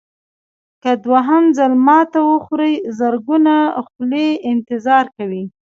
که 0.83 0.91
دوهم 1.05 1.43
ځل 1.57 1.73
ماتې 1.85 2.21
وخورئ 2.29 2.75
زرګونه 2.99 3.55
خولې 3.85 4.27
انتظار 4.51 5.05
کوي. 5.17 5.43